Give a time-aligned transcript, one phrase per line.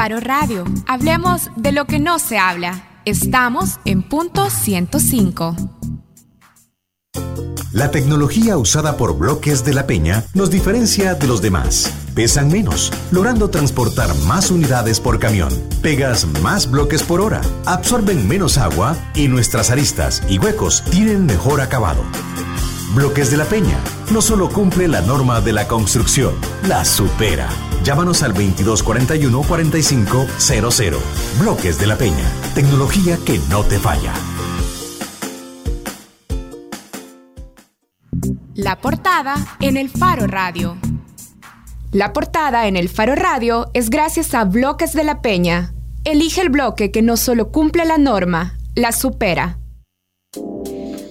[0.00, 0.64] Faro Radio.
[0.86, 3.02] Hablemos de lo que no se habla.
[3.04, 5.54] Estamos en punto 105.
[7.72, 11.92] La tecnología usada por bloques de la Peña nos diferencia de los demás.
[12.14, 15.50] Pesan menos, logrando transportar más unidades por camión.
[15.82, 21.60] Pegas más bloques por hora, absorben menos agua y nuestras aristas y huecos tienen mejor
[21.60, 22.02] acabado.
[22.94, 23.76] Bloques de la Peña
[24.10, 26.32] no solo cumple la norma de la construcción,
[26.66, 27.50] la supera.
[27.84, 30.98] Llámanos al 2241-4500.
[31.40, 32.30] Bloques de la Peña.
[32.54, 34.12] Tecnología que no te falla.
[38.54, 40.76] La portada en el Faro Radio.
[41.92, 45.72] La portada en el Faro Radio es gracias a Bloques de la Peña.
[46.04, 49.58] Elige el bloque que no solo cumple la norma, la supera.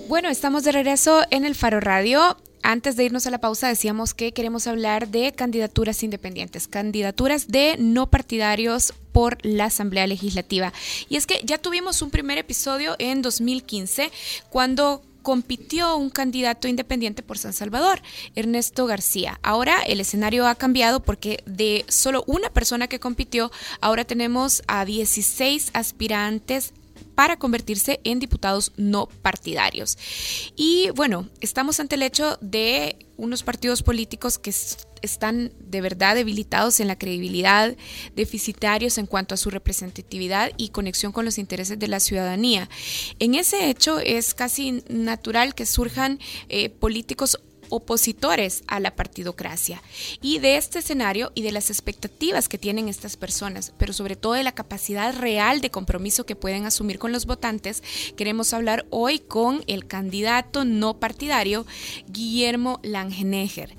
[0.07, 2.37] Bueno, estamos de regreso en el Faro Radio.
[2.61, 7.77] Antes de irnos a la pausa decíamos que queremos hablar de candidaturas independientes, candidaturas de
[7.79, 10.73] no partidarios por la Asamblea Legislativa.
[11.07, 14.11] Y es que ya tuvimos un primer episodio en 2015
[14.49, 18.01] cuando compitió un candidato independiente por San Salvador,
[18.35, 19.39] Ernesto García.
[19.43, 24.85] Ahora el escenario ha cambiado porque de solo una persona que compitió, ahora tenemos a
[24.85, 26.73] 16 aspirantes
[27.19, 29.97] para convertirse en diputados no partidarios.
[30.55, 34.53] Y bueno, estamos ante el hecho de unos partidos políticos que
[35.01, 37.75] están de verdad debilitados en la credibilidad,
[38.15, 42.69] deficitarios en cuanto a su representatividad y conexión con los intereses de la ciudadanía.
[43.19, 47.37] En ese hecho es casi natural que surjan eh, políticos
[47.69, 49.81] opositores a la partidocracia.
[50.21, 54.33] Y de este escenario y de las expectativas que tienen estas personas, pero sobre todo
[54.33, 57.83] de la capacidad real de compromiso que pueden asumir con los votantes,
[58.15, 61.65] queremos hablar hoy con el candidato no partidario
[62.07, 63.75] Guillermo Langenegger.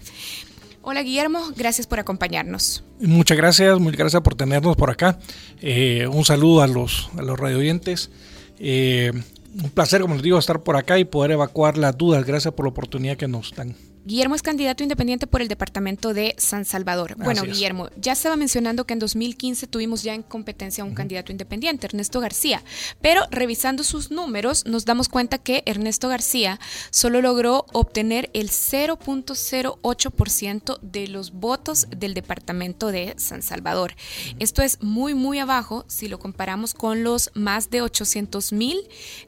[0.82, 2.84] Hola Guillermo, gracias por acompañarnos.
[3.00, 5.18] Muchas gracias, muchas gracias por tenernos por acá.
[5.60, 8.10] Eh, un saludo a los, a los radio oyentes.
[8.58, 9.12] Eh,
[9.62, 12.24] un placer, como les digo, estar por acá y poder evacuar las dudas.
[12.24, 13.76] Gracias por la oportunidad que nos dan.
[14.04, 17.16] Guillermo es candidato independiente por el departamento de San Salvador.
[17.16, 21.86] Bueno, Guillermo, ya estaba mencionando que en 2015 tuvimos ya en competencia un candidato independiente,
[21.86, 22.62] Ernesto García,
[23.00, 26.58] pero revisando sus números nos damos cuenta que Ernesto García
[26.90, 33.94] solo logró obtener el 0.08% de los votos del departamento de San Salvador.
[34.38, 38.80] Esto es muy, muy abajo si lo comparamos con los más de 800 mil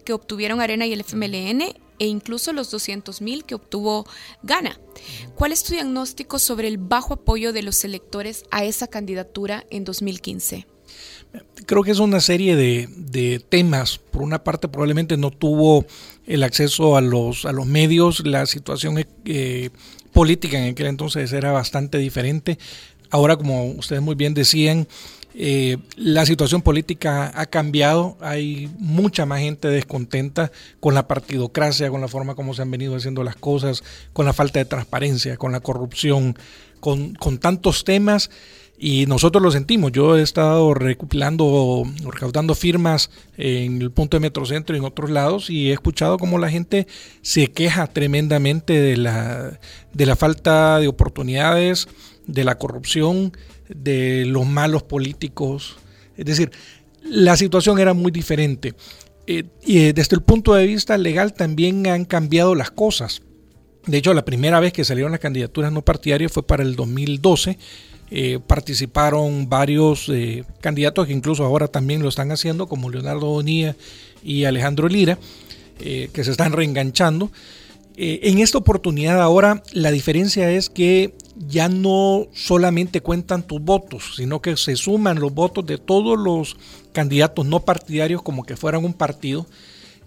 [0.05, 4.05] que obtuvieron Arena y el FMLN e incluso los 200.000 que obtuvo
[4.43, 4.77] Gana.
[5.37, 9.85] ¿Cuál es tu diagnóstico sobre el bajo apoyo de los electores a esa candidatura en
[9.85, 10.67] 2015?
[11.65, 13.99] Creo que es una serie de, temas.
[13.99, 15.87] Por una parte, probablemente no tuvo
[16.27, 19.71] el acceso a los, a los medios, la situación eh,
[20.13, 22.59] política en aquel entonces era bastante diferente.
[23.11, 24.89] Ahora, como ustedes muy bien decían,
[25.35, 32.01] eh, la situación política ha cambiado, hay mucha más gente descontenta con la partidocracia, con
[32.01, 33.83] la forma como se han venido haciendo las cosas,
[34.13, 36.37] con la falta de transparencia, con la corrupción,
[36.81, 38.31] con, tantos temas
[38.79, 39.93] y nosotros lo sentimos.
[39.93, 45.49] Yo he estado recopilando, recaudando firmas en el punto de Metrocentro y en otros lados
[45.49, 46.87] y he escuchado cómo la gente
[47.23, 49.61] se queja tremendamente de la,
[49.95, 51.89] de la falta de oportunidades,
[52.27, 53.33] de la corrupción,
[53.75, 55.77] de los malos políticos.
[56.17, 56.51] Es decir,
[57.03, 58.75] la situación era muy diferente.
[59.27, 63.23] Eh, y eh, desde el punto de vista legal también han cambiado las cosas.
[63.87, 67.59] De hecho, la primera vez que salieron las candidaturas no partidarias fue para el 2012.
[68.15, 70.11] Eh, participaron varios
[70.61, 73.75] candidatos que incluso ahora también lo están haciendo, como Leonardo Bonilla
[74.23, 75.19] y Alejandro Lira,
[75.79, 77.33] que se están reenganchando.
[77.97, 84.43] en esta oportunidad ahora la diferencia es que ya no solamente cuentan tus votos, sino
[84.43, 86.57] que se suman los votos de todos los
[86.93, 89.47] candidatos no partidarios como que fueran un partido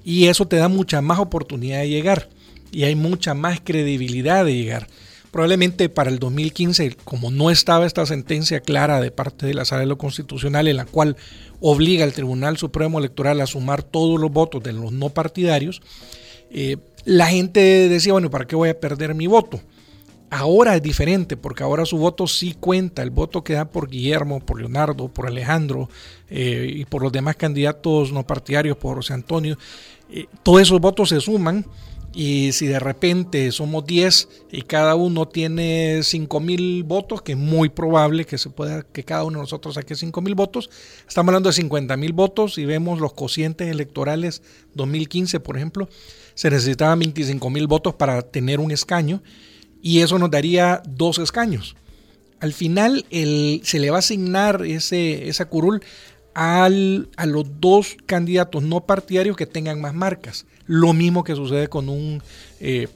[0.04, 2.30] y eso te da mucha más oportunidad de llegar
[2.72, 4.88] y hay mucha más credibilidad de llegar.
[5.32, 9.82] Probablemente para el 2015, como no estaba esta sentencia clara de parte de la Sala
[9.82, 11.18] de lo Constitucional en la cual
[11.60, 15.82] obliga al Tribunal Supremo Electoral a sumar todos los votos de los no partidarios,
[16.52, 19.60] eh, la gente decía, bueno, ¿para qué voy a perder mi voto?
[20.30, 24.40] Ahora es diferente porque ahora su voto sí cuenta, el voto que da por Guillermo,
[24.40, 25.90] por Leonardo, por Alejandro
[26.30, 29.58] eh, y por los demás candidatos no partidarios, por José Antonio,
[30.10, 31.66] eh, todos esos votos se suman
[32.16, 37.38] y si de repente somos 10 y cada uno tiene 5 mil votos, que es
[37.38, 40.70] muy probable que se pueda que cada uno de nosotros saque 5 mil votos,
[41.08, 44.42] estamos hablando de 50 mil votos y vemos los cocientes electorales
[44.76, 45.90] 2015, por ejemplo,
[46.34, 49.22] se necesitaban 25 mil votos para tener un escaño
[49.86, 51.76] y eso nos daría dos escaños.
[52.40, 55.84] Al final el, se le va a asignar ese, esa curul
[56.34, 60.48] al, a los dos candidatos no partidarios que tengan más marcas.
[60.66, 62.24] Lo mismo que sucede con un
[62.60, 62.88] eh,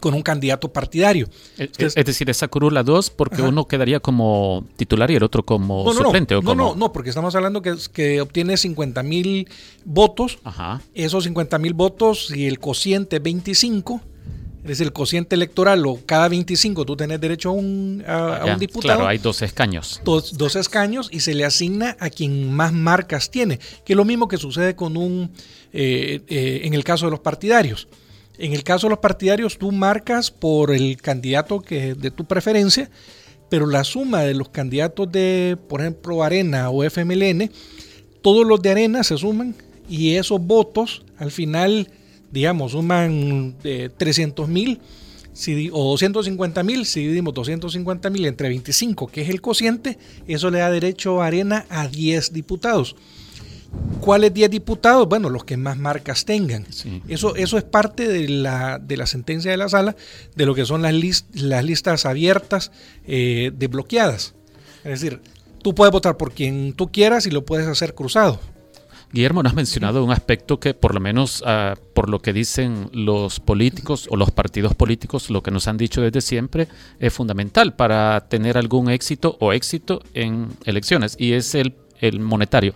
[0.00, 1.28] con un candidato partidario.
[1.56, 5.92] Es, decir, esa curula dos porque uno quedaría como titular y el otro como no,
[5.92, 6.34] suplente.
[6.34, 6.54] No, ¿o como...
[6.56, 9.48] no, no, porque estamos hablando que, que obtiene 50 mil
[9.84, 10.40] votos.
[10.42, 10.82] Ajá.
[10.94, 14.00] Esos 50 mil votos, si el cociente 25,
[14.72, 18.94] es el cociente electoral o cada 25 tú tenés derecho a un, a, un diputado.
[18.94, 20.00] Claro, hay dos escaños.
[20.04, 24.04] Dos, dos, escaños y se le asigna a quien más marcas tiene, que es lo
[24.04, 25.30] mismo que sucede con un,
[25.72, 27.88] eh, eh, en el caso de los partidarios.
[28.38, 32.88] En el caso de los partidarios, tú marcas por el candidato que de tu preferencia,
[33.48, 37.50] pero la suma de los candidatos de, por ejemplo, Arena o FMLN,
[38.22, 39.54] todos los de Arena se suman
[39.88, 41.90] y esos votos al final,
[42.30, 44.80] digamos, suman 300 eh, mil
[45.72, 50.58] o 250 mil, si dividimos 250 mil entre 25, que es el cociente, eso le
[50.58, 52.96] da derecho a Arena a 10 diputados.
[54.00, 55.08] ¿Cuáles 10 diputados?
[55.08, 56.66] Bueno, los que más marcas tengan.
[57.06, 59.94] Eso, eso es parte de la, de la sentencia de la sala,
[60.34, 60.94] de lo que son las,
[61.34, 62.72] las listas abiertas
[63.06, 64.34] eh, desbloqueadas.
[64.84, 65.20] Es decir,
[65.62, 68.40] tú puedes votar por quien tú quieras y lo puedes hacer cruzado.
[69.12, 72.90] Guillermo, nos has mencionado un aspecto que por lo menos ah, por lo que dicen
[72.92, 76.68] los políticos o los partidos políticos, lo que nos han dicho desde siempre,
[76.98, 82.74] es fundamental para tener algún éxito o éxito en elecciones y es el, el monetario.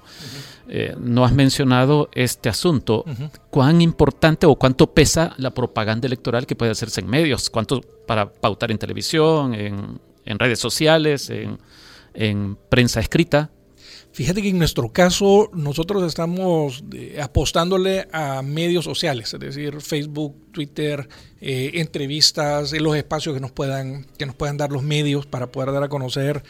[0.75, 3.05] Eh, no has mencionado este asunto.
[3.51, 7.51] ¿Cuán importante o cuánto pesa la propaganda electoral que puede hacerse en medios?
[7.51, 11.31] ¿Cuánto para pautar en televisión, en, redes sociales,
[12.15, 13.51] en, prensa escrita?
[14.13, 20.53] Fíjate que en nuestro caso nosotros estamos eh, apostándole a medios sociales, es decir, Facebook,
[20.53, 21.09] Twitter,
[21.41, 25.73] eh, entrevistas, los espacios que nos puedan que nos puedan dar los medios para poder
[25.73, 26.43] dar a conocer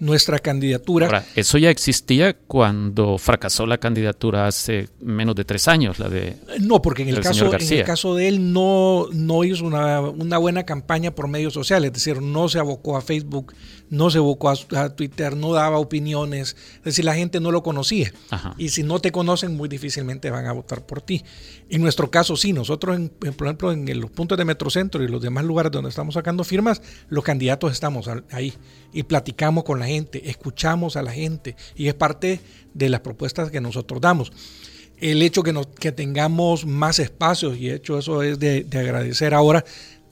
[0.00, 1.24] nuestra candidatura.
[1.34, 6.80] eso ya existía cuando fracasó la candidatura hace menos de tres años, la de No,
[6.80, 10.64] porque en el, caso, en el caso de él no, no hizo una, una, buena
[10.64, 13.54] campaña por medios sociales, es decir, no se abocó a Facebook,
[13.90, 18.12] no se abocó a, Twitter, no daba opiniones, es decir, la gente no lo conocía.
[18.56, 21.24] Y si no te conocen, muy difícilmente van a votar por ti.
[21.70, 25.22] En nuestro caso, sí, nosotros, en, por ejemplo, en los puntos de Metrocentro y los
[25.22, 28.54] demás lugares donde estamos sacando firmas, los candidatos estamos ahí
[28.92, 32.40] y platicamos con la gente, escuchamos a la gente y es parte
[32.74, 34.32] de las propuestas que nosotros damos.
[34.98, 39.32] El hecho que, nos, que tengamos más espacios, y de hecho eso es de, agradecer
[39.32, 39.64] ahora,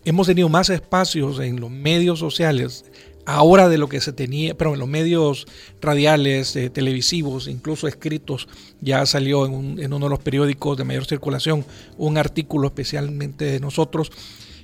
[0.04, 2.84] hemos tenido más espacios en los medios sociales
[3.26, 5.46] ahora de lo que se tenía, pero en los medios
[5.80, 8.48] radiales, eh, televisivos, incluso escritos,
[8.80, 11.64] ya salió en, uno de los periódicos de mayor circulación
[11.98, 14.10] un artículo especialmente de nosotros.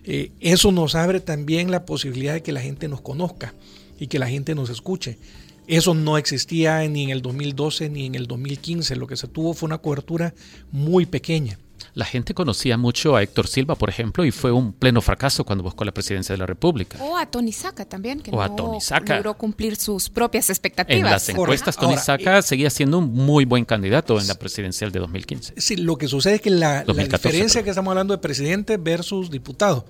[0.05, 3.53] Eh, eso nos abre también la posibilidad de que la gente nos conozca
[3.99, 5.19] y que la gente nos escuche.
[5.67, 8.97] Eso no existía ni en el 2012 ni en el 2015.
[8.97, 10.35] Lo que se tuvo fue una cobertura
[10.71, 11.59] muy pequeña.
[11.95, 15.63] La gente conocía mucho a Héctor Silva, por ejemplo, y fue un pleno fracaso cuando
[15.63, 16.99] buscó la presidencia de la República.
[17.03, 20.99] O a Tony Saca también, que no logró cumplir sus propias expectativas.
[20.99, 24.91] En las encuestas, Tony Saca eh, seguía siendo un muy buen candidato en la presidencial
[24.91, 25.55] de 2015.
[25.59, 29.31] Sí, lo que sucede es que la, la diferencia que estamos hablando de presidente versus
[29.31, 29.85] diputado.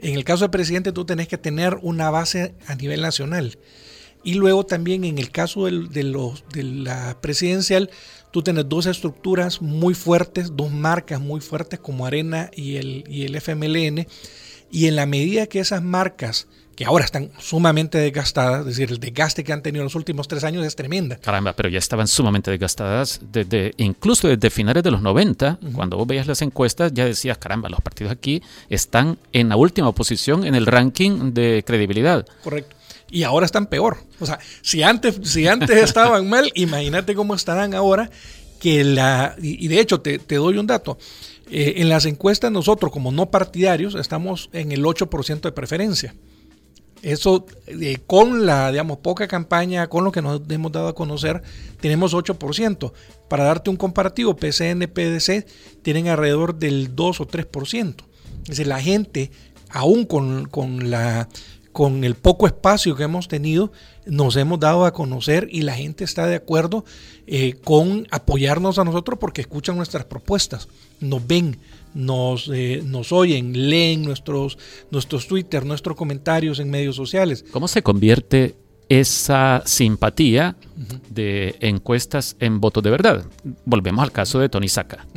[0.00, 3.58] En el caso del presidente tú tenés que tener una base a nivel nacional.
[4.22, 7.90] Y luego también en el caso de, los, de la presidencial,
[8.34, 13.26] tú tienes dos estructuras muy fuertes, dos marcas muy fuertes como Arena y el, y
[13.26, 14.08] el FMLN.
[14.72, 18.98] Y en la medida que esas marcas que ahora están sumamente desgastadas, es decir, el
[18.98, 21.14] desgaste que han tenido en los últimos tres años es tremenda.
[21.18, 26.08] Caramba, pero ya estaban sumamente desgastadas, desde, incluso desde finales de los 90, cuando vos
[26.08, 30.56] veías las encuestas, ya decías, caramba, los partidos aquí están en la última posición en
[30.56, 32.26] el ranking de credibilidad.
[32.42, 32.74] Correcto.
[33.10, 33.98] Y ahora están peor.
[34.20, 38.10] O sea, si antes, si antes estaban mal, imagínate cómo estarán ahora.
[38.60, 40.96] Que la, y, de hecho, te, doy un dato.
[41.50, 46.14] Eh, en las encuestas nosotros como no partidarios estamos en el 8% de preferencia.
[47.04, 51.42] Eso, eh, con la, digamos, poca campaña, con lo que nos hemos dado a conocer,
[51.78, 52.92] tenemos 8%.
[53.28, 55.46] Para darte un comparativo, PCN, PDC
[55.82, 57.94] tienen alrededor del 2 o 3%.
[58.44, 59.30] Es decir, la gente,
[59.68, 61.28] aún con, con, la,
[61.74, 63.72] con el poco espacio que hemos tenido,
[64.06, 66.84] nos hemos dado a conocer y la gente está de acuerdo
[67.26, 70.68] eh, con apoyarnos a nosotros porque escuchan nuestras propuestas,
[71.00, 71.58] nos ven,
[71.92, 74.56] nos, eh, nos oyen, leen nuestros,
[74.92, 77.44] nuestros Twitter, nuestros comentarios en medios sociales.
[77.50, 78.54] ¿Cómo se convierte
[78.88, 80.56] esa simpatía
[81.10, 83.26] de encuestas en votos de verdad?
[83.64, 85.08] Volvemos al caso de Tony Saca.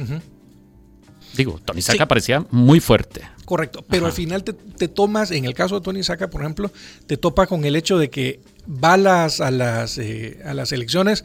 [1.35, 3.36] Digo, Tony Saca parecía muy fuerte.
[3.47, 6.69] Correcto, pero al final te, tomas, en el caso de Tony Saca, por ejemplo,
[7.05, 10.73] te topa con el hecho de que va a las, a las, eh, a las
[10.73, 11.23] elecciones,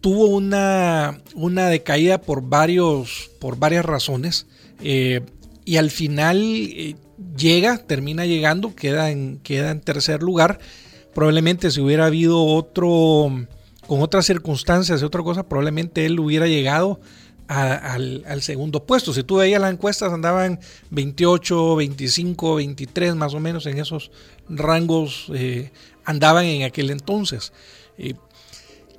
[0.00, 4.48] tuvo una, una decaída por, varios, por varias razones,
[4.82, 5.20] eh,
[5.64, 6.96] y al final eh,
[7.36, 10.58] llega, termina llegando, queda en, queda en tercer lugar.
[11.14, 13.46] Probablemente si hubiera habido otro,
[13.86, 16.98] con otras circunstancias y otra cosa, probablemente él hubiera llegado
[17.50, 19.12] al, segundo puesto.
[19.12, 24.12] Si tú veías las encuestas, andaban 28, 25, 23 más o menos en esos
[24.48, 25.72] rangos, eh,
[26.04, 27.52] andaban en aquel entonces.
[27.98, 28.14] Eh,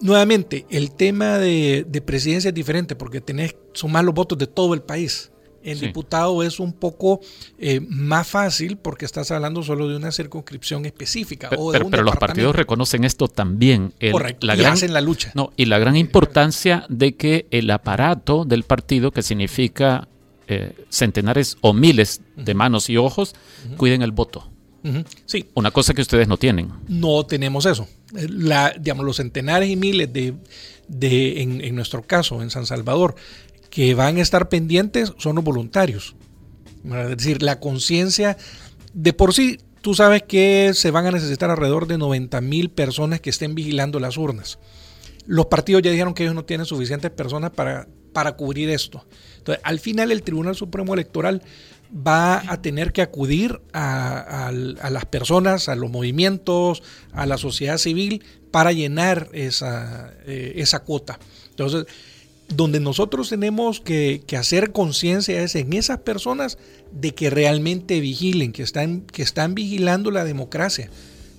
[0.01, 4.73] nuevamente, el tema de, de, presidencia es diferente porque tenés, sumar los votos de todo
[4.73, 5.30] el país.
[5.63, 7.21] El diputado es un poco
[7.57, 11.49] eh, más fácil porque estás hablando solo de una circunscripción específica.
[11.49, 13.93] Pero, pero, los partidos reconocen esto también.
[14.11, 15.31] Correcto, la y gran, hacen la lucha.
[15.35, 20.07] No, y la gran importancia de que el aparato del partido, que significa
[20.47, 23.35] eh, centenares o miles de manos y ojos,
[23.77, 24.51] cuiden el voto.
[25.25, 25.45] Sí.
[25.53, 26.71] Una cosa que ustedes no tienen.
[26.87, 27.87] No tenemos eso.
[28.11, 30.33] La, digamos, los centenares y miles de,
[30.87, 33.15] de en, en, nuestro caso, en San Salvador,
[33.71, 36.15] que van a estar pendientes son los voluntarios.
[36.85, 38.37] Es decir, la conciencia
[38.93, 43.21] de por sí, tú sabes que se van a necesitar alrededor de 90 mil personas
[43.21, 44.59] que estén vigilando las urnas.
[45.25, 49.05] Los partidos ya dijeron que ellos no tienen suficientes personas para, para cubrir esto.
[49.37, 51.41] Entonces, al final el Tribunal Supremo Electoral
[51.95, 58.23] va a tener que acudir a, las personas, a los movimientos, a la sociedad civil
[58.49, 61.19] para llenar esa, eh, esa cuota.
[61.49, 61.85] Entonces,
[62.55, 66.57] donde nosotros tenemos que, hacer conciencia es en esas personas
[66.91, 70.89] de que realmente vigilen, que están, que están vigilando la democracia,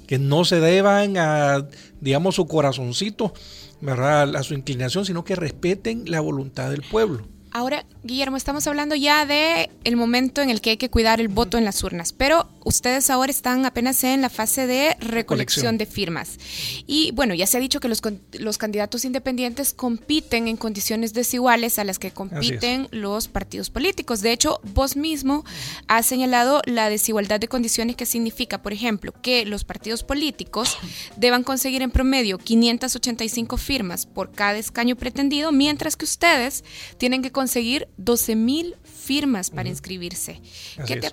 [0.06, 1.66] que no se deban a,
[2.00, 3.32] digamos, su corazoncito,
[3.80, 4.36] ¿verdad?
[4.36, 7.26] a su inclinación, sino que respeten la voluntad del pueblo.
[7.54, 11.28] Ahora, Guillermo, estamos hablando ya de el momento en el que hay que cuidar el
[11.28, 15.86] voto en las urnas, pero ustedes ahora están apenas en la fase de recolección de
[15.86, 16.38] firmas.
[16.86, 18.02] Y bueno, ya se ha dicho que los,
[18.32, 24.20] los candidatos independientes compiten en condiciones desiguales a las que compiten los partidos políticos.
[24.20, 25.44] De hecho, vos mismo
[25.88, 30.76] has señalado la desigualdad de condiciones que significa, por ejemplo, que los partidos políticos
[31.16, 36.64] deban conseguir en promedio 585 firmas por cada escaño pretendido, mientras que ustedes
[36.98, 40.40] tienen que conseguir 12 mil firmas para inscribirse.
[40.86, 41.12] ¿Qué te,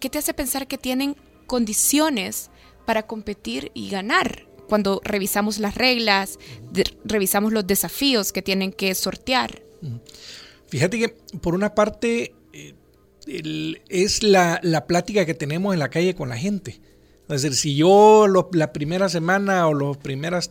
[0.00, 2.50] ¿Qué te hace pensar que tienen condiciones
[2.84, 4.46] para competir y ganar?
[4.68, 6.38] Cuando revisamos las reglas,
[7.06, 9.62] revisamos los desafíos que tienen que sortear.
[10.66, 12.74] Fíjate que por una parte eh,
[13.88, 16.82] es la, plática que tenemos en la calle con la gente.
[17.30, 20.50] Es decir, si yo la primera semana o las primeras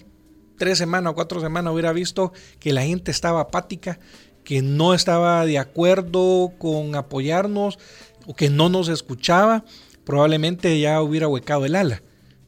[0.57, 3.99] tres semanas o cuatro semanas hubiera visto que la gente estaba apática,
[4.43, 7.77] que no estaba de acuerdo con apoyarnos
[8.25, 9.63] o que no nos escuchaba,
[10.03, 12.01] probablemente ya hubiera huecado el ala.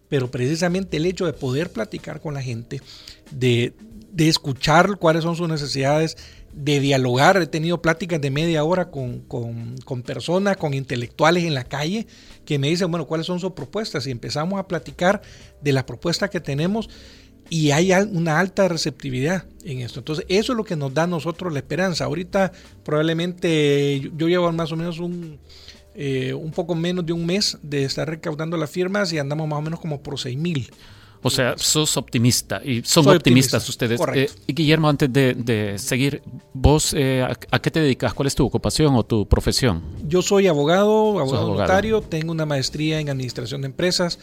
[0.10, 2.82] Pero precisamente el hecho de poder platicar con la gente,
[3.32, 3.74] de,
[4.18, 6.16] escuchar cuáles son sus necesidades,
[6.54, 7.42] de dialogar.
[7.42, 12.08] He tenido pláticas de media hora con, con, personas, con intelectuales en la calle,
[12.46, 14.06] que me dicen, bueno, cuáles son sus propuestas.
[14.08, 15.22] Y empezamos a platicar
[15.62, 16.88] de las propuestas que tenemos
[17.50, 20.00] y hay una alta receptividad en esto.
[20.00, 22.06] Entonces, eso es lo que nos da a nosotros la esperanza.
[22.06, 22.52] Ahorita
[22.84, 25.40] probablemente yo llevo más o menos un,
[25.96, 29.60] eh, un poco menos de un mes de estar recaudando las firmas y andamos más
[29.60, 30.70] o menos como por 6 mil.
[31.22, 34.00] O sea, sos optimista y son optimistas ustedes.
[34.14, 36.22] Eh, y Guillermo, antes de, seguir,
[36.54, 38.14] ¿vos eh, a, qué te dedicas?
[38.14, 39.82] ¿Cuál es tu ocupación o tu profesión?
[40.08, 44.20] Yo soy abogado, abogado notario, tengo una maestría en administración de empresas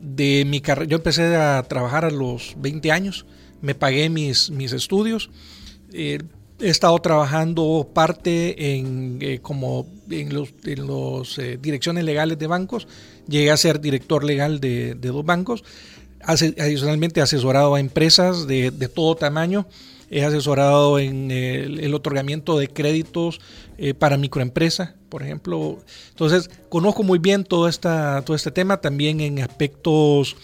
[0.00, 3.26] de mi carrera, yo empecé a trabajar a los 20 años,
[3.60, 5.28] me pagué mis, mis estudios,
[5.92, 6.20] eh,
[6.60, 12.46] he estado trabajando parte en, eh, como en los, en los eh, direcciones legales de
[12.46, 12.88] bancos,
[13.28, 15.64] llegué a ser director legal de, dos bancos,
[16.20, 19.66] adicionalmente asesorado a empresas de, de todo tamaño,
[20.10, 23.40] he asesorado en el, otorgamiento de créditos
[23.76, 25.78] eh, para microempresas, por ejemplo.
[26.10, 30.36] Entonces, conozco muy bien todo, esta, todo este tema, también en aspectos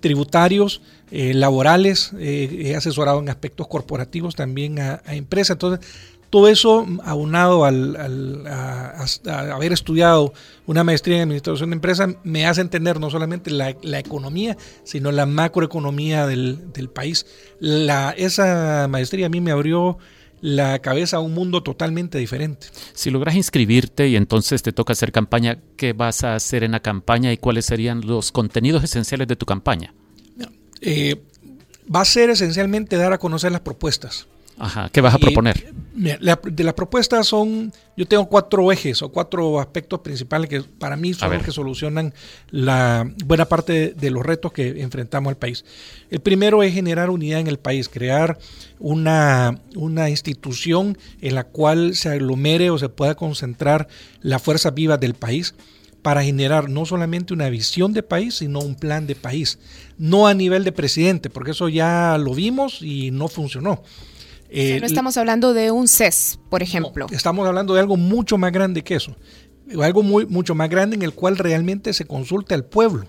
[0.00, 5.54] tributarios, eh, laborales, eh, he asesorado en aspectos corporativos también a, empresas.
[5.54, 5.86] Entonces,
[6.30, 9.04] todo eso aunado al, a,
[9.52, 10.32] haber estudiado
[10.66, 15.26] una maestría en administración de empresas me hace entender no solamente la, economía, sino la
[15.26, 17.26] macroeconomía del, país.
[17.58, 19.98] La, esa maestría a mí me abrió
[20.40, 22.68] la cabeza a un mundo totalmente diferente.
[22.94, 26.80] Si logras inscribirte y entonces te toca hacer campaña, ¿qué vas a hacer en la
[26.80, 29.94] campaña y cuáles serían los contenidos esenciales de tu campaña?
[30.80, 31.22] Eh,
[31.94, 34.26] va a ser esencialmente dar a conocer las propuestas
[34.60, 35.72] Ajá, ¿qué vas a proponer?
[35.94, 41.12] de las propuestas son, yo tengo cuatro ejes o cuatro aspectos principales que para mí
[41.14, 42.14] son los que solucionan
[42.50, 45.64] la buena parte de, los retos que enfrentamos al país.
[46.10, 48.38] El primero es generar unidad en el país, crear
[48.78, 53.88] una, una institución en la cual se aglomere o se pueda concentrar
[54.20, 55.54] la fuerza viva del país
[56.02, 59.58] para generar no solamente una visión de país, sino un plan de país.
[59.98, 63.82] No a nivel de presidente, porque eso ya lo vimos y no funcionó
[64.50, 67.06] eh, no estamos hablando de un CES, por ejemplo.
[67.10, 69.16] estamos hablando de algo mucho más grande que eso.
[69.80, 73.06] Algo muy, mucho más grande en el cual realmente se consulte al pueblo.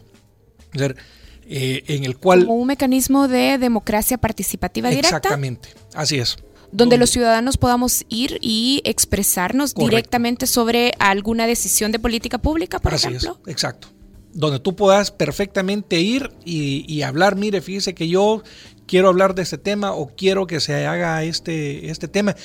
[1.54, 2.46] Eh, en el cual...
[2.46, 5.18] Como un mecanismo de democracia participativa directa.
[5.18, 6.38] Exactamente, así es.
[6.72, 12.94] Donde los ciudadanos podamos ir y expresarnos directamente sobre alguna decisión de política pública, por
[12.94, 13.40] así ejemplo.
[13.46, 13.90] Es, exacto
[14.34, 18.44] donde tú puedas perfectamente ir y, y, hablar, mire, fíjese que yo
[18.92, 22.36] quiero hablar de este tema o quiero que se haga este, este tema.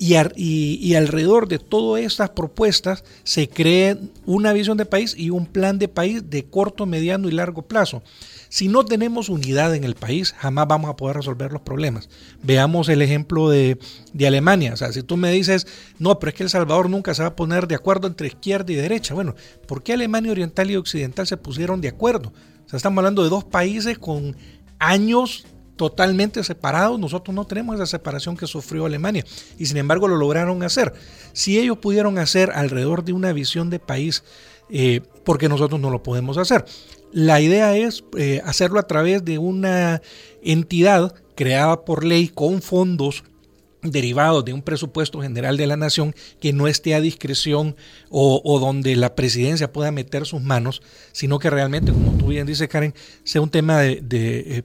[0.00, 5.46] Y, y, alrededor de todas estas propuestas se cree una visión de país y un
[5.46, 8.02] plan de país de corto, mediano y largo plazo.
[8.48, 12.08] Si no tenemos unidad en el país, jamás vamos a poder resolver los problemas.
[12.42, 13.78] Veamos el ejemplo de,
[14.12, 14.72] de, Alemania.
[14.72, 15.68] O sea, si tú me dices,
[16.00, 18.72] no, pero es que El Salvador nunca se va a poner de acuerdo entre izquierda
[18.72, 19.14] y derecha.
[19.14, 19.36] Bueno,
[19.68, 22.32] ¿por qué Alemania Oriental y Occidental se pusieron de acuerdo?
[22.66, 24.36] O sea, estamos hablando de dos países con
[24.80, 26.98] años totalmente separados.
[26.98, 29.24] Nosotros no tenemos esa separación que sufrió Alemania
[29.58, 30.92] y sin embargo lo lograron hacer.
[31.32, 34.22] Si ellos pudieron hacer alrededor de una visión de país,
[34.70, 36.64] eh, porque nosotros no lo podemos hacer.
[37.12, 40.00] La idea es eh, hacerlo a través de una
[40.42, 43.24] entidad creada por ley con fondos
[43.82, 47.76] derivados de un presupuesto general de la nación que no esté a discreción
[48.10, 52.68] o, donde la presidencia pueda meter sus manos, sino que realmente, como tú bien dices,
[52.68, 54.62] Karen, sea un tema de, eh,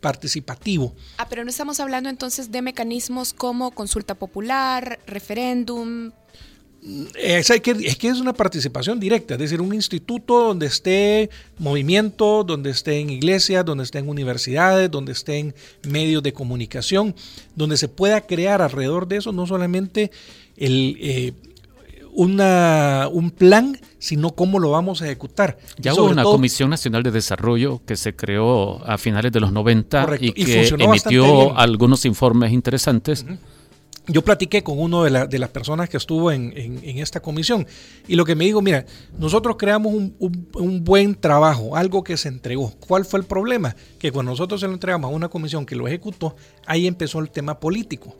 [0.00, 0.94] participativo.
[1.18, 6.12] Ah, pero no estamos hablando entonces de mecanismos como consulta popular, referéndum,
[7.14, 12.44] es que, es que es una participación directa, es decir, un instituto donde esté movimiento,
[12.44, 15.54] donde estén iglesias, donde estén universidades, donde estén
[15.88, 17.14] medios de comunicación,
[17.56, 20.10] donde se pueda crear alrededor de eso no solamente
[20.56, 21.32] el, eh,
[22.12, 25.58] una, un plan, sino cómo lo vamos a ejecutar.
[25.78, 30.16] Ya hubo una Comisión Nacional de Desarrollo que se creó a finales de los 90
[30.20, 33.24] y que emitió algunos informes interesantes
[34.06, 36.52] yo platiqué con uno de, las personas que estuvo en,
[36.98, 37.66] esta comisión
[38.06, 38.84] y lo que me dijo, mira,
[39.18, 42.72] nosotros creamos un, buen trabajo, algo que se entregó.
[42.86, 43.74] ¿Cuál fue el problema?
[43.98, 46.36] Que cuando nosotros se lo entregamos a una comisión que lo ejecutó,
[46.66, 48.14] ahí empezó el tema político,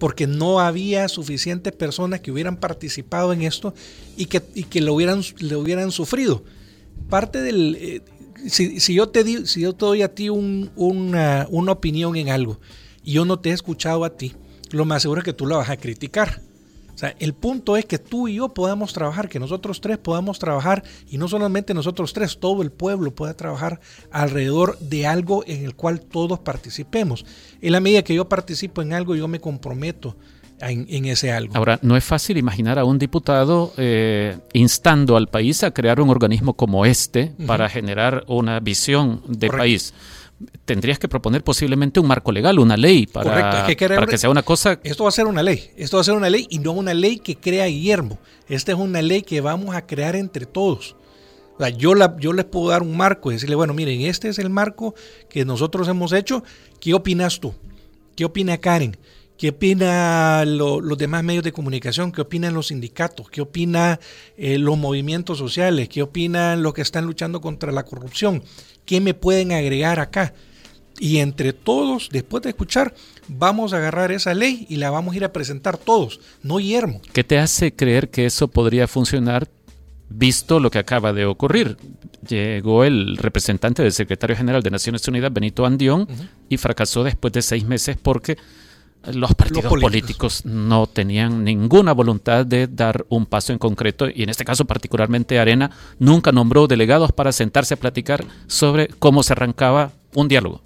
[0.00, 3.72] porque no había suficientes personas que hubieran participado en esto
[4.16, 6.42] y que, lo, hubieran, sufrido.
[7.08, 7.76] Parte del...
[7.80, 8.02] Eh,
[8.48, 12.60] si, yo te di, si yo te doy a ti una, una opinión en algo
[13.02, 14.34] y yo no te he escuchado a ti,
[14.70, 16.40] lo más seguro es que tú la vas a criticar.
[16.94, 20.38] O sea, el punto es que tú y yo podamos trabajar, que nosotros tres podamos
[20.38, 23.80] trabajar, y no solamente nosotros tres, todo el pueblo pueda trabajar
[24.12, 27.26] alrededor de algo en el cual todos participemos.
[27.60, 30.16] En la medida que yo participo en algo, yo me comprometo
[30.60, 31.56] en, ese algo.
[31.56, 36.10] Ahora, no es fácil imaginar a un diputado eh, instando al país a crear un
[36.10, 39.92] organismo como este para generar una visión de país
[40.64, 44.42] tendrías que proponer posiblemente un marco legal, una ley para, que, para que sea una
[44.42, 44.80] cosa.
[44.82, 46.94] Esto va a ser una ley, esto va a ser una ley y no una
[46.94, 48.18] ley que crea Guillermo.
[48.48, 50.96] Esta es una ley que vamos a crear entre todos.
[51.76, 54.50] yo, la, yo les puedo dar un marco y decirle, bueno, miren, este es el
[54.50, 54.94] marco
[55.28, 56.42] que nosotros hemos hecho.
[56.80, 57.54] ¿Qué opinas tú?
[58.16, 58.96] ¿Qué opina Karen?
[59.36, 62.12] ¿Qué opinan los demás medios de comunicación?
[62.12, 63.28] ¿Qué opinan los sindicatos?
[63.30, 63.98] ¿Qué opinan
[64.36, 65.88] eh, los movimientos sociales?
[65.88, 68.44] ¿Qué opinan los que están luchando contra la corrupción?
[68.84, 70.34] ¿Qué me pueden agregar acá?
[71.00, 72.94] Y entre todos, después de escuchar,
[73.26, 77.00] vamos a agarrar esa ley y la vamos a ir a presentar todos, no yermo.
[77.12, 79.48] ¿Qué te hace creer que eso podría funcionar
[80.08, 81.76] visto lo que acaba de ocurrir?
[82.28, 86.06] Llegó el representante del secretario general de Naciones Unidas, Benito Andión,
[86.48, 88.36] y fracasó después de seis meses porque
[89.12, 90.44] los partidos políticos.
[90.44, 95.38] no tenían ninguna voluntad de dar un paso en concreto y en este caso particularmente
[95.38, 100.62] Arena nunca nombró delegados para sentarse a platicar sobre cómo se arrancaba un diálogo.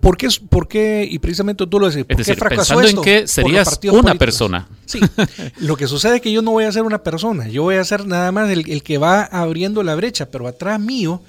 [0.00, 1.06] ¿por, qué, ¿Por qué?
[1.08, 4.68] Y precisamente tú lo decís, ¿por qué fracasó pensando en que serías una persona.
[4.86, 5.00] Sí,
[5.60, 7.84] lo que sucede es que yo no voy a ser una persona, yo voy a
[7.84, 11.22] ser nada más el, el que va abriendo la brecha, pero atrás mío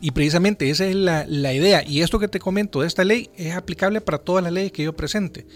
[0.00, 1.82] Y precisamente esa es la, la, idea.
[1.86, 4.82] Y esto que te comento de esta ley es aplicable para todas las leyes que
[4.82, 5.46] yo presente.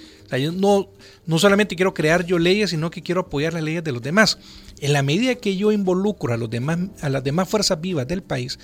[0.55, 0.89] No,
[1.27, 4.39] no solamente quiero crear yo leyes, sino que quiero apoyar las leyes de los demás.
[4.81, 8.23] En la medida que yo involucro a, los demás, a las demás fuerzas vivas del
[8.23, 8.59] país,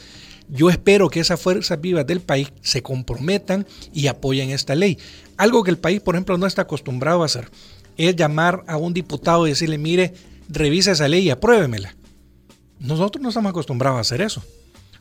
[0.48, 4.98] yo espero que esas fuerzas vivas del país se comprometan y apoyen esta ley.
[5.36, 7.50] Algo que el país, por ejemplo, no está acostumbrado a hacer
[7.96, 10.14] es llamar a un diputado y decirle, mire,
[10.48, 11.94] revisa esa ley y apruébemela.
[12.78, 14.42] Nosotros no estamos acostumbrados a hacer eso.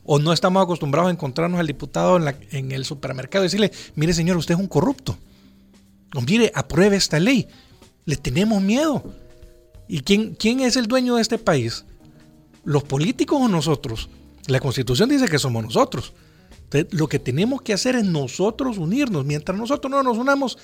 [0.06, 2.16] O no estamos acostumbrados a encontrarnos al diputado
[2.52, 5.18] en, el supermercado y decirle, mire señor, usted es un corrupto.
[6.14, 7.48] O mire, apruebe esta ley.
[8.04, 9.02] Le tenemos miedo.
[9.88, 11.84] ¿Y quién, quién es el dueño de este país?
[12.64, 14.08] ¿Los políticos o nosotros?
[14.46, 16.12] La constitución dice que somos nosotros.
[16.90, 19.24] lo que tenemos que hacer es nosotros unirnos.
[19.24, 20.56] Mientras nosotros no nos unamos,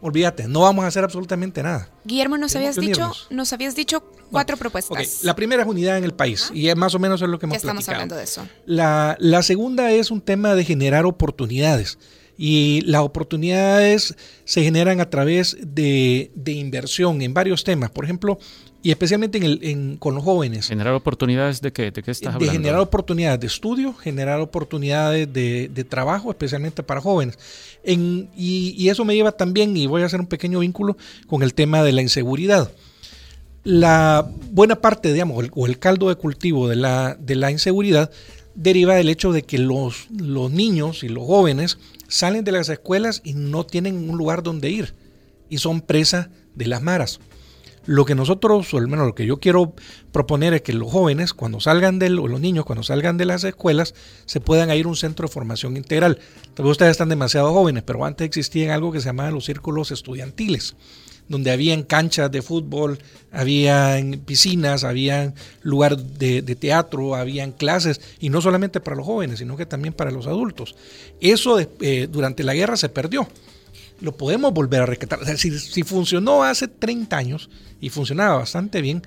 [0.00, 1.88] olvídate, no vamos a hacer absolutamente nada.
[2.04, 5.22] Guillermo, nos habías dicho, nos habías dicho cuatro propuestas.
[5.22, 7.46] La primera es unidad en el país y es más o menos es lo que
[7.46, 8.46] hemos ya estamos hablando de eso.
[8.64, 11.98] La, la segunda es un tema de generar oportunidades
[12.38, 17.90] y las oportunidades se generan a través de, de inversión en varios temas.
[17.90, 18.38] Por ejemplo,
[18.82, 20.68] y especialmente en el, con los jóvenes.
[20.68, 21.90] ¿Generar oportunidades de qué?
[21.90, 22.46] ¿De qué estás hablando?
[22.46, 27.36] De generar oportunidades de estudio, generar oportunidades de, de trabajo, especialmente para jóvenes.
[27.86, 30.96] Y, eso me lleva también, y voy a hacer un pequeño vínculo
[31.26, 32.70] con el tema de la inseguridad.
[33.64, 38.10] La buena parte, digamos, o el caldo de cultivo de la, de la inseguridad
[38.54, 43.20] deriva del hecho de que los, los niños y los jóvenes salen de las escuelas
[43.24, 44.94] y no tienen un lugar donde ir
[45.48, 47.20] y son presa de las maras.
[47.86, 49.72] Lo que nosotros, o al menos lo que yo quiero
[50.10, 53.44] proponer es que los jóvenes, cuando salgan del, o los niños, cuando salgan de las
[53.44, 53.94] escuelas,
[54.26, 56.18] se puedan ir a un centro de formación integral.
[56.54, 60.74] Tal ustedes están demasiado jóvenes, pero antes existían algo que se llamaban los círculos estudiantiles,
[61.28, 62.98] donde habían canchas de fútbol,
[63.30, 69.56] habían piscinas, habían lugar de, teatro, habían clases, y no solamente para los jóvenes, sino
[69.56, 70.74] que también para los adultos.
[71.20, 73.28] Eso eh, durante la guerra se perdió
[74.00, 75.20] lo podemos volver a rescatar.
[75.38, 79.02] si, funcionó hace 30 años y funcionaba bastante bien,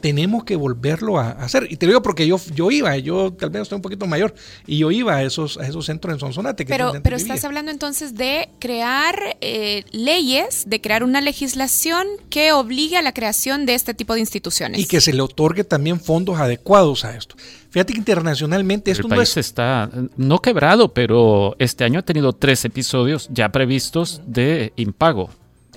[0.00, 1.66] tenemos que volverlo a hacer.
[1.70, 4.34] Y te digo porque yo, yo iba, yo tal vez estoy un poquito mayor,
[4.66, 6.64] y yo iba a esos, a esos centros en Sonsonate.
[6.64, 12.96] pero pero estás hablando entonces de crear eh, leyes, de crear una legislación que obligue
[12.96, 14.80] a la creación de este tipo de instituciones.
[14.80, 17.36] Y que se le otorgue también fondos adecuados a esto.
[17.70, 22.64] Fíjate que internacionalmente esto el país está no quebrado, pero este año ha tenido tres
[22.64, 25.30] episodios ya previstos de impago.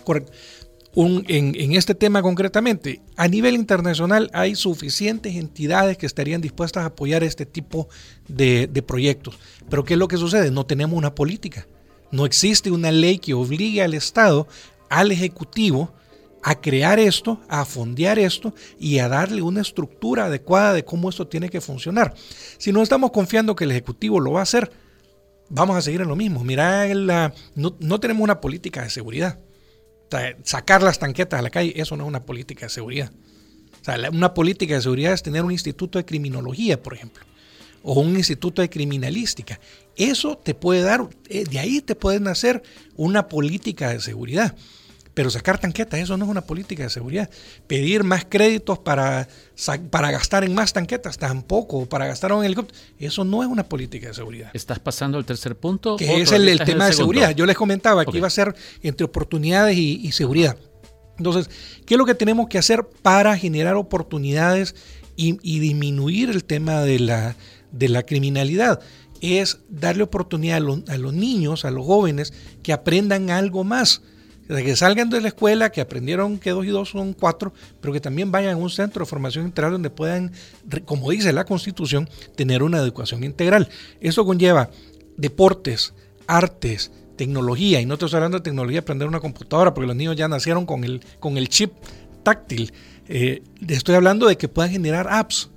[0.03, 0.31] Correcto.
[0.95, 6.87] Un, en, este tema concretamente, a nivel internacional hay suficientes entidades que estarían dispuestas a
[6.87, 7.89] apoyar este tipo
[8.27, 9.39] de, proyectos.
[9.69, 10.51] Pero ¿qué es lo que sucede?
[10.51, 11.67] No tenemos una política.
[12.11, 14.47] No existe una ley que obligue al Estado,
[14.87, 15.91] al Ejecutivo,
[16.43, 21.27] a crear esto, a fondear esto y a darle una estructura adecuada de cómo esto
[21.27, 22.13] tiene que funcionar.
[22.59, 24.69] Si no estamos confiando que el Ejecutivo lo va a hacer,
[25.49, 26.43] vamos a seguir en lo mismo.
[26.43, 29.39] Mira, la, no, no tenemos una política de seguridad.
[30.43, 33.11] Sacar las tanquetas a la calle, eso no es una política de seguridad.
[33.81, 37.25] O sea, una política de seguridad es tener un instituto de criminología, por ejemplo,
[37.83, 39.59] o un instituto de criminalística.
[39.95, 42.63] Eso te puede dar, eh, de ahí te pueden hacer
[42.95, 44.55] una política de seguridad.
[45.13, 47.29] Pero sacar tanquetas, eso no es una política de seguridad.
[47.67, 49.27] Pedir más créditos para,
[49.91, 51.85] para gastar en más tanquetas, tampoco.
[51.87, 54.49] Para gastar en helicóptero, eso no es una política de seguridad.
[54.53, 55.97] ¿Estás pasando al tercer punto?
[55.97, 57.35] Que es el, tema de seguridad.
[57.35, 60.57] Yo les comentaba que iba a ser entre oportunidades y, seguridad.
[61.19, 61.47] Entonces,
[61.85, 64.75] ¿qué es lo que tenemos que hacer para generar oportunidades
[65.15, 67.35] y, disminuir el tema de la,
[67.71, 68.79] de la criminalidad?
[69.21, 74.01] Es darle oportunidad a los niños, a los jóvenes, que aprendan algo más
[74.47, 78.01] que salgan de la escuela, que aprendieron que dos y dos son cuatro, pero que
[78.01, 80.31] también vayan a un centro de formación integral donde puedan,
[80.85, 83.69] como dice la Constitución, tener una educación integral.
[84.01, 84.69] Eso conlleva
[85.17, 85.93] deportes,
[86.27, 90.27] artes, tecnología, y no estoy hablando de tecnología, aprender una computadora, porque los niños ya
[90.27, 91.71] nacieron con el, con el chip
[92.23, 92.73] táctil.
[93.07, 95.49] Eh, estoy hablando de que puedan generar apps,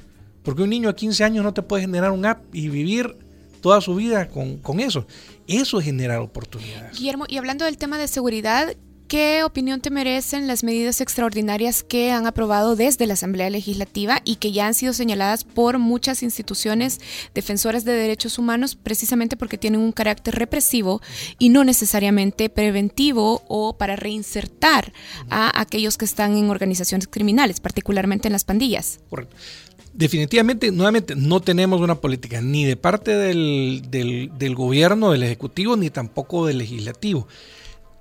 [0.43, 3.17] porque un niño a 15 años no te puede generar un app y vivir
[3.61, 5.07] toda su vida con, con eso.
[5.47, 6.99] Eso es generar oportunidades.
[6.99, 8.77] Guillermo, y hablando del tema de seguridad,
[9.09, 14.37] ¿Qué opinión te merecen las medidas extraordinarias que han aprobado desde la Asamblea Legislativa y
[14.37, 17.01] que ya han sido señaladas por muchas instituciones
[17.33, 21.01] defensoras de derechos humanos precisamente porque tienen un carácter represivo
[21.39, 24.93] y no necesariamente preventivo o para reinsertar
[25.31, 28.99] a aquellos que están en organizaciones criminales, particularmente en las pandillas?
[29.09, 29.37] Correcto
[29.97, 35.91] definitivamente, nuevamente, no tenemos una política ni de parte del, del, gobierno, del ejecutivo, ni
[35.91, 37.27] tampoco del legislativo.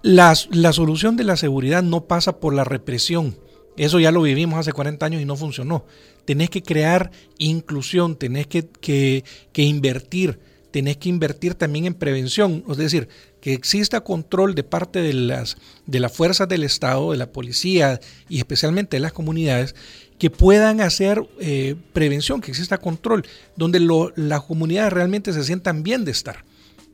[0.01, 3.35] La, la, solución de la seguridad no pasa por la represión,
[3.77, 5.85] Eso ya lo vivimos hace 40 años y no funcionó.
[6.25, 10.39] Tenés que crear inclusión, tenés que, que, que invertir,
[10.71, 13.07] tenés que invertir también en prevención, es decir,
[13.45, 17.99] que exista control de parte de las, de las fuerzas del Estado, de la policía
[18.27, 19.75] y especialmente de las comunidades,
[20.17, 23.25] que puedan hacer eh, prevención, que exista control,
[23.55, 23.79] donde
[24.15, 26.43] las comunidades realmente se sientan bien de estar.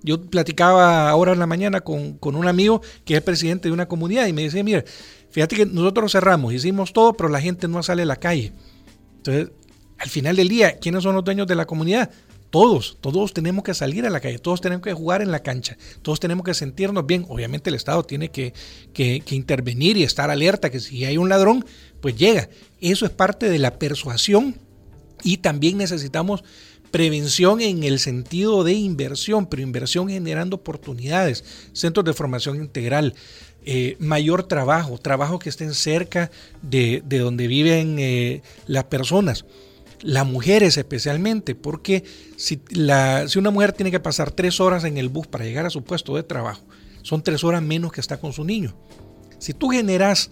[0.03, 4.25] Yo platicaba ahora en la mañana con, un amigo que es presidente de una comunidad
[4.25, 4.85] y me decía, mire,
[5.29, 8.51] fíjate que nosotros cerramos, hicimos todo, pero la gente no sale a la calle.
[9.17, 9.51] Entonces,
[9.99, 12.09] al final del día, ¿quiénes son los dueños de la comunidad?
[12.49, 15.77] Todos, todos tenemos que salir a la calle, todos tenemos que jugar en la cancha,
[16.01, 17.25] todos tenemos que sentirnos bien.
[17.29, 18.53] Obviamente el Estado tiene que,
[19.29, 21.63] intervenir y estar alerta que si hay un ladrón,
[22.01, 22.49] pues llega.
[22.79, 24.55] Eso es parte de la persuasión
[25.23, 26.43] y también necesitamos
[26.91, 33.15] prevención en el sentido de inversión, pero inversión generando oportunidades, centros de formación integral,
[33.63, 39.45] eh, mayor trabajo, trabajo que estén cerca de, donde viven eh, las personas
[40.03, 42.03] las mujeres especialmente, porque
[42.35, 45.67] si, la, si una mujer tiene que pasar tres horas en el bus para llegar
[45.67, 46.63] a su puesto de trabajo,
[47.03, 48.75] son tres horas menos que está con su niño.
[49.37, 50.29] Si tú generas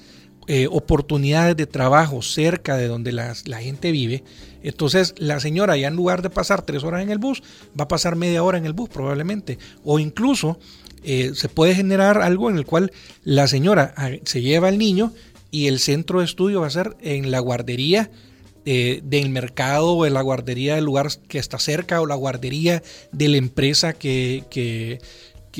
[0.51, 4.23] eh, oportunidades de trabajo cerca de donde la, gente vive,
[4.63, 7.43] entonces la señora ya en lugar de pasar tres horas en el bus,
[7.79, 9.59] va a pasar media hora en el bus probablemente.
[9.83, 10.57] O incluso
[11.03, 12.91] eh, se puede generar algo en el cual
[13.23, 15.13] la señora ah, se lleva al niño
[15.51, 18.09] y el centro de estudio va a ser en la guardería
[18.65, 22.83] eh, del mercado o de la guardería del lugar que está cerca o la guardería
[23.11, 24.99] de la empresa que, que,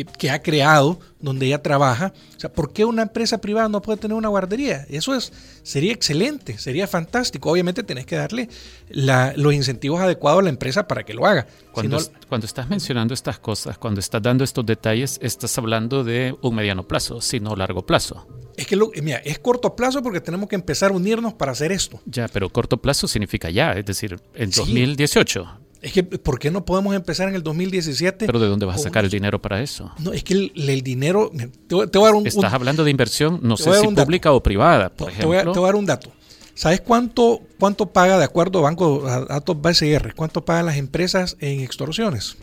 [0.06, 2.14] que, ha creado, donde ella trabaja.
[2.36, 4.86] O sea, ¿por qué una empresa privada no puede tener una guardería?
[4.90, 5.32] Eso es,
[5.64, 7.52] sería excelente, sería fantástico.
[7.52, 8.50] Obviamente tenés que darle
[8.90, 11.48] los incentivos adecuados a la empresa para que lo haga.
[11.72, 16.56] Cuando, cuando estás mencionando estas cosas, cuando estás dando estos detalles, estás hablando de un
[16.56, 18.28] mediano plazo, sino largo plazo.
[18.58, 21.72] Es que lo, mira, es corto plazo porque tenemos que empezar a unirnos para hacer
[21.72, 22.02] esto.
[22.06, 25.69] Ya, pero corto plazo significa ya, es decir, en 2018.
[25.82, 28.26] Es que, ¿por qué no podemos empezar en el 2017?
[28.26, 29.92] Pero ¿de dónde vas a sacar el dinero para eso?
[30.00, 31.32] No, es que el, dinero...
[31.68, 34.90] Te, voy a dar un, Estás hablando de inversión, no sé si pública o privada,
[34.90, 35.54] por ejemplo.
[35.54, 36.12] Te voy, a, dar un dato.
[36.54, 41.38] ¿Sabes cuánto, cuánto paga, de acuerdo a Banco a Datos BSR, cuánto pagan las empresas
[41.40, 42.36] en extorsiones?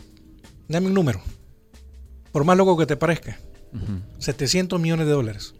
[0.67, 1.21] Dame un número.
[2.31, 3.37] Por más loco que te parezca.
[4.17, 5.53] 700 millones de dólares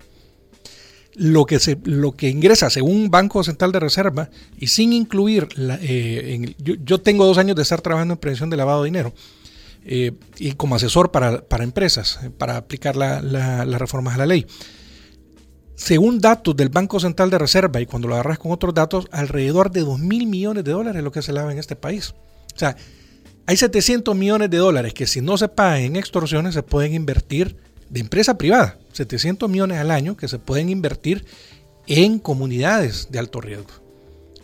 [1.18, 5.80] lo que, se, lo que ingresa según Banco Central de Reserva y sin incluir, la,
[5.82, 9.14] eh, yo, tengo dos años de estar trabajando en prevención de lavado de dinero
[9.84, 14.46] eh, y como asesor para, empresas, eh, para aplicar las reformas a la ley.
[15.76, 19.72] Según datos del Banco Central de Reserva y cuando lo agarras con otros datos, alrededor
[19.72, 22.14] de 2 mil millones de dólares es lo que se lava en este país.
[22.56, 22.76] O sea,
[23.46, 27.58] hay 700 millones de dólares que si no se pagan en extorsiones se pueden invertir
[27.90, 31.26] de empresa privada, 700 millones al año que se pueden invertir
[31.88, 33.72] en comunidades de alto riesgo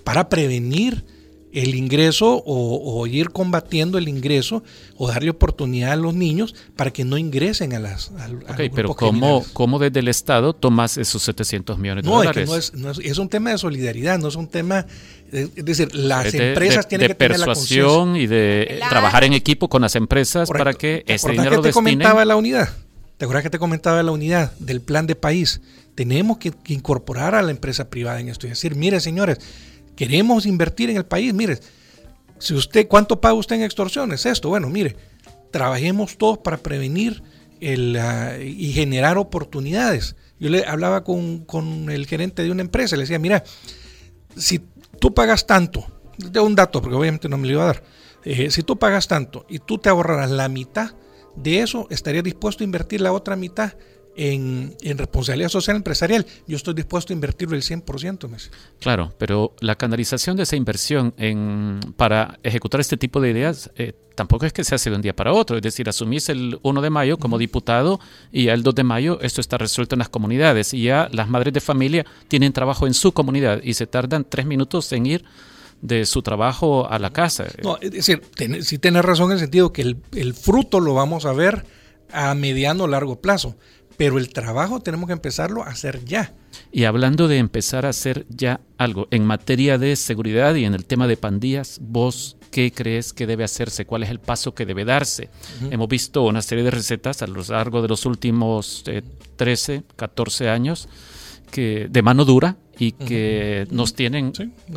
[0.04, 1.06] para prevenir
[1.54, 4.64] el ingreso o, ir combatiendo el ingreso
[4.98, 9.46] o darle oportunidad a los niños para que no ingresen a las a, pero ¿cómo,
[9.54, 12.50] ¿cómo, desde el Estado tomas esos 700 millones de dólares?
[12.50, 14.88] Es, que no es, es, un tema de solidaridad, no es un tema...
[15.32, 19.84] Es decir, las empresas tienen que tener la persuasión y de trabajar en equipo con
[19.84, 21.74] las empresas para que ese dinero lo destinen...
[21.74, 22.70] comentaba la unidad?
[23.24, 25.62] ¿Te acuerdas que te comentaba la unidad del plan de país?
[25.96, 29.38] Tenemos que, incorporar a la empresa privada en esto y decir, mire señores,
[29.96, 31.58] queremos invertir en el país, mire,
[32.38, 34.26] si usted, ¿cuánto paga usted en extorsiones?
[34.26, 34.98] Esto, bueno, mire,
[35.52, 37.24] trabajemos todos para prevenir
[37.62, 40.18] el, ah, y generar oportunidades.
[40.38, 41.46] Yo le hablaba con,
[41.90, 43.46] el gerente de una empresa, le decía, mira,
[44.36, 44.60] si
[45.00, 47.84] tú pagas tanto, de un dato, porque obviamente no me lo iba a dar,
[48.26, 50.92] eh, si tú pagas tanto y tú te ahorrarás la mitad,
[51.36, 53.74] de eso estaría dispuesto a invertir la otra mitad
[54.15, 56.26] en, responsabilidad social empresarial.
[56.48, 58.50] Yo estoy dispuesto a invertirlo el 100%.
[58.80, 63.93] Claro, pero la canalización de esa inversión en, para ejecutar este tipo de ideas eh,
[64.15, 65.56] tampoco es que se hace de un día para otro.
[65.56, 68.00] Es decir, asumís el 1 de mayo como diputado
[68.32, 71.54] y el 2 de mayo esto está resuelto en las comunidades y ya las madres
[71.54, 75.26] de familia tienen trabajo en su comunidad y se tardan tres minutos en ir
[75.84, 77.46] de su trabajo a la casa.
[77.62, 78.22] No, es decir,
[78.62, 81.65] si tienes razón en el sentido que el, fruto lo vamos a ver
[82.12, 83.58] a mediano o largo plazo,
[83.98, 86.34] pero el trabajo tenemos que empezarlo a hacer ya.
[86.72, 90.86] Y hablando de empezar a hacer ya algo, en materia de seguridad y en el
[90.86, 94.86] tema de pandillas, vos qué crees que debe hacerse, cuál es el paso que debe
[94.86, 95.30] darse.
[95.69, 98.86] Hemos visto una serie de recetas a lo largo de los últimos
[99.36, 100.88] 13, eh, 14 años
[101.52, 104.32] que de mano dura y que nos tienen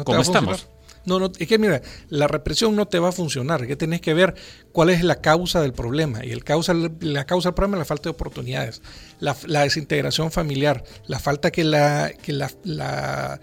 [0.05, 0.69] como estamos.
[1.07, 4.13] No, no, es que mira, la represión no te va a funcionar, que tenés que
[4.13, 4.35] ver
[4.73, 6.25] cuál es la causa del problema.
[6.25, 8.83] Y el causa, la causa del problema es la falta de oportunidades,
[9.21, 13.41] la, desintegración familiar, la falta que la, que la, la,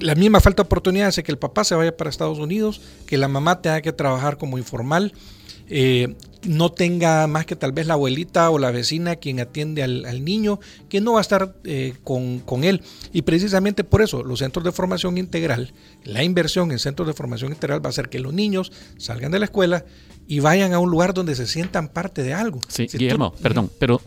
[0.00, 3.18] la misma falta de oportunidades es que el papá se vaya para Estados Unidos, que
[3.18, 5.12] la mamá tenga que trabajar como informal,
[5.68, 6.14] eh,
[6.46, 10.60] no tenga más que tal vez la abuelita o la vecina quien atiende al, niño,
[10.88, 12.82] que no va a estar eh, con, con, él.
[13.12, 15.72] Y precisamente por eso los centros de formación integral,
[16.04, 19.38] la inversión en centros de formación integral va a hacer que los niños salgan de
[19.38, 19.84] la escuela
[20.26, 22.60] y vayan a un lugar donde se sientan parte de algo.
[22.68, 24.00] Sí, Guillermo, perdón, pero